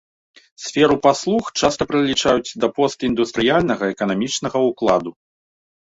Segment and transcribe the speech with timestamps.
[0.67, 5.11] Сферу паслуг часта прылічаюць да постіндустрыяльнага эканамічнага ўкладу.